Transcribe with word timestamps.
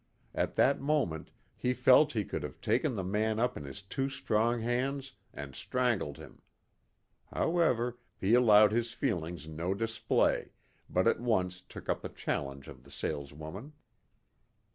At 0.33 0.55
that 0.55 0.81
moment 0.81 1.29
he 1.55 1.75
felt 1.75 2.13
he 2.13 2.25
could 2.25 2.41
have 2.41 2.59
taken 2.59 2.95
the 2.95 3.03
man 3.03 3.39
up 3.39 3.55
in 3.55 3.65
his 3.65 3.83
two 3.83 4.09
strong 4.09 4.61
hands 4.61 5.13
and 5.31 5.53
strangled 5.53 6.17
him. 6.17 6.41
However, 7.31 7.99
he 8.19 8.33
allowed 8.33 8.71
his 8.71 8.93
feelings 8.93 9.47
no 9.47 9.75
display, 9.75 10.53
but 10.89 11.05
at 11.07 11.19
once 11.19 11.61
took 11.61 11.87
up 11.87 12.01
the 12.01 12.09
challenge 12.09 12.67
of 12.67 12.81
the 12.83 12.89
saleswoman. 12.89 13.73